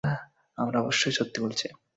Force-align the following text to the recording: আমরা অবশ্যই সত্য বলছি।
আমরা 0.57 0.77
অবশ্যই 0.79 1.13
সত্য 1.13 1.35
বলছি। 1.41 1.65